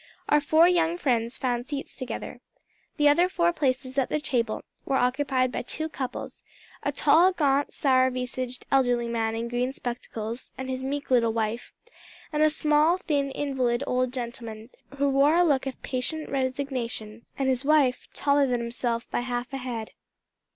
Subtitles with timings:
[0.29, 2.41] Our four young friends found seats together.
[2.97, 6.41] The other four places at their table were occupied by two couples
[6.81, 11.71] a tall, gaunt, sour visaged elderly man in green spectacles, and his meek little wife,
[12.33, 17.47] and a small, thin, invalid old gentleman, who wore a look of patient resignation, and
[17.47, 19.91] his wife, taller than himself by half a head.